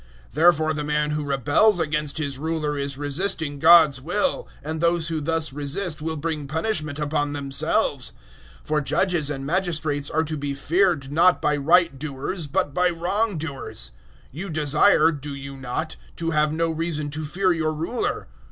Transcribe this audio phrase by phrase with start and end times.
[0.29, 5.09] 013:002 Therefore the man who rebels against his ruler is resisting God's will; and those
[5.09, 8.13] who thus resist will bring punishment upon themselves.
[8.63, 12.89] 013:003 For judges and magistrates are to be feared not by right doers but by
[12.89, 13.91] wrong doers.
[14.31, 15.97] You desire do you not?
[16.15, 18.27] to have no reason to fear your ruler.